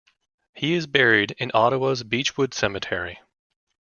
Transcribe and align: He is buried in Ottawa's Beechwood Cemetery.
He 0.55 0.73
is 0.73 0.87
buried 0.87 1.35
in 1.37 1.51
Ottawa's 1.53 2.01
Beechwood 2.01 2.55
Cemetery. 2.55 3.19